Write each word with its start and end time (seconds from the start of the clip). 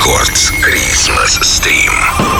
Рекордс. 0.00 0.50
Christmas 0.62 1.38
Stream. 1.42 2.39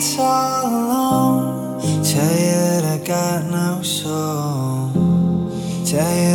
nights 0.00 0.18
all 0.18 0.66
alone. 0.66 2.02
Tired, 2.02 2.84
I 2.84 2.98
got 3.04 3.44
no 3.44 3.82
soul. 3.82 4.90
Tired. 5.84 6.29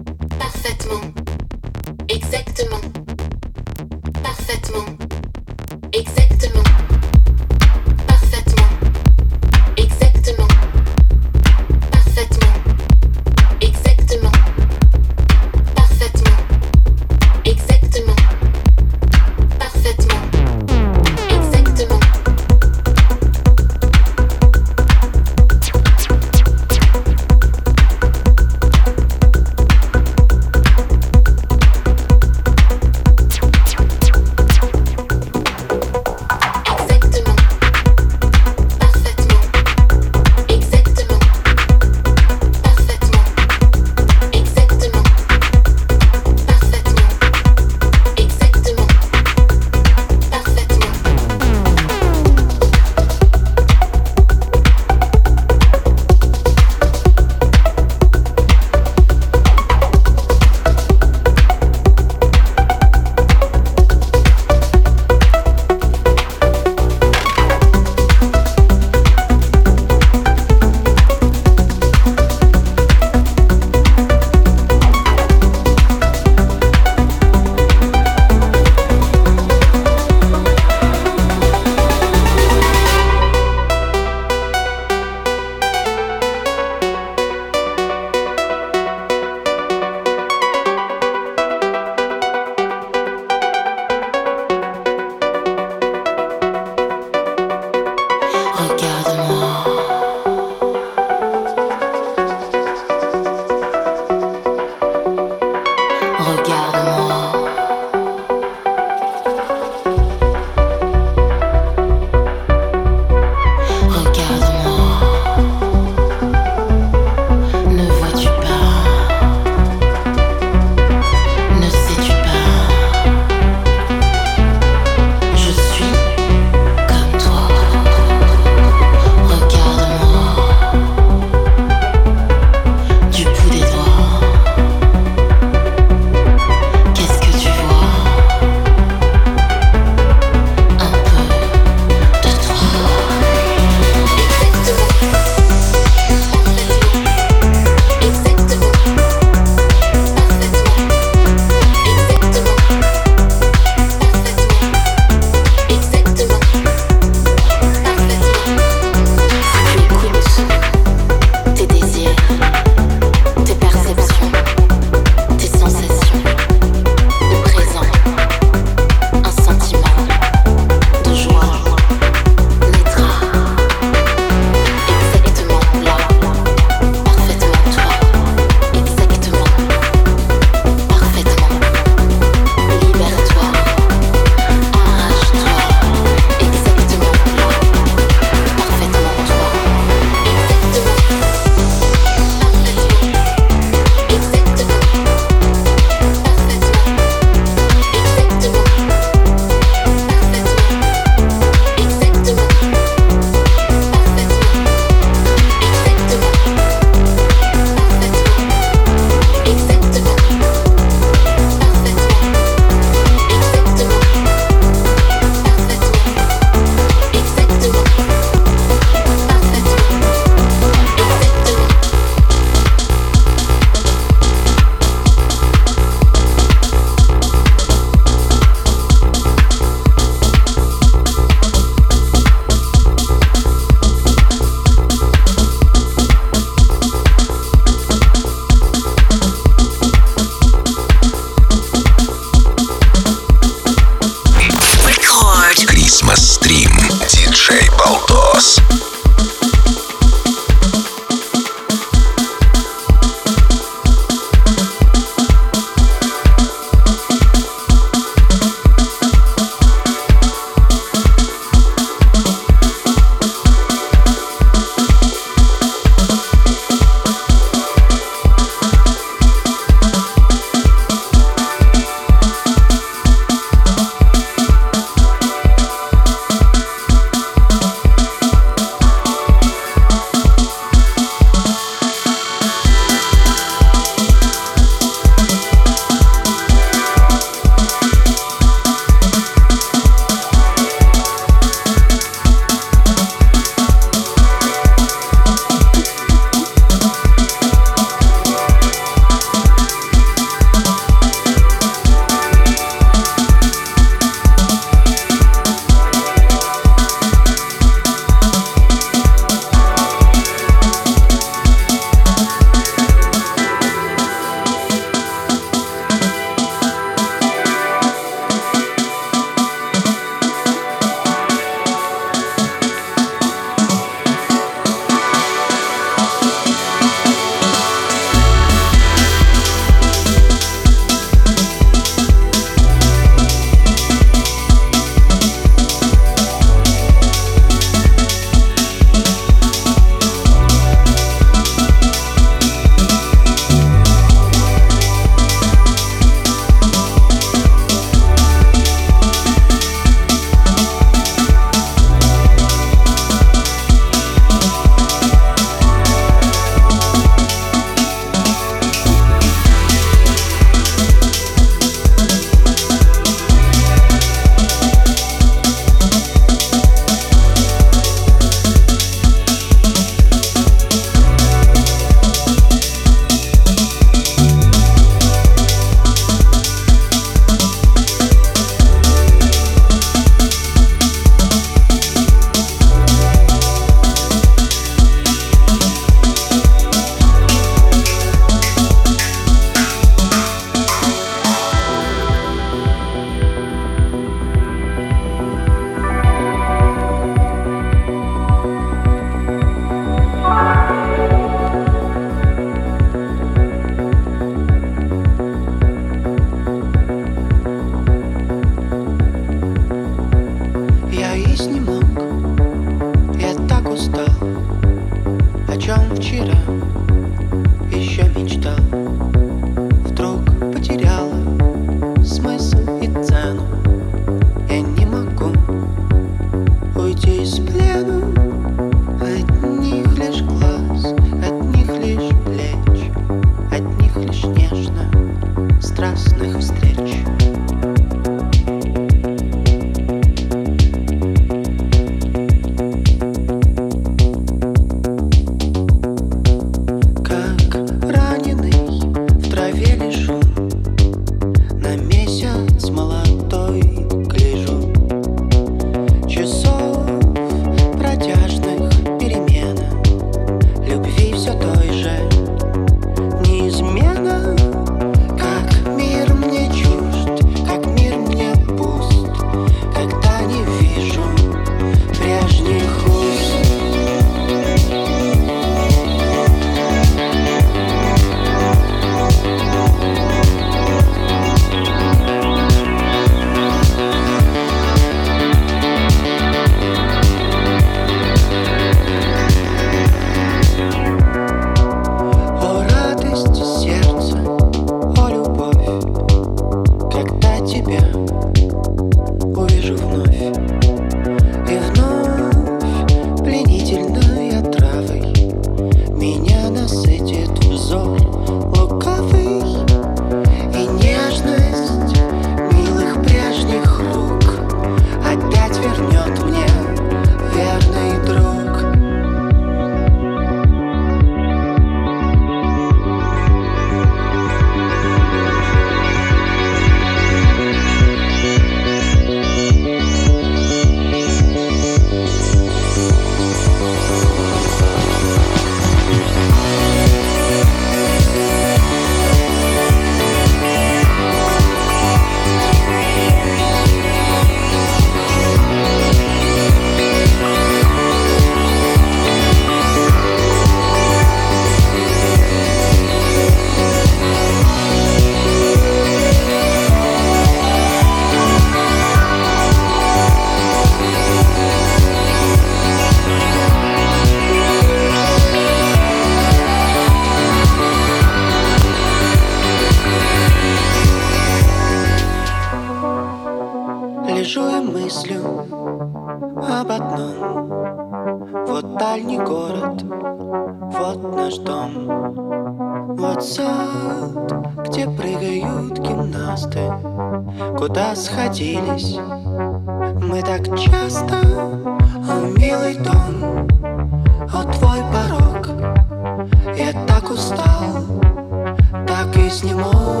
так 599.41 600.00